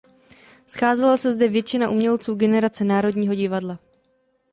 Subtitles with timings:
[0.67, 3.79] Scházela se zde většina umělců generace Národního divadla.